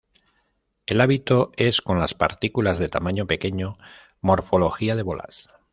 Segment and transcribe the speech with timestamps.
[0.87, 3.77] El hábito es con las partículas de tamaño pequeño
[4.19, 5.47] morfología de bolas.